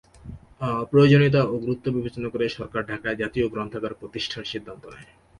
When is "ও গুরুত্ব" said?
1.43-1.85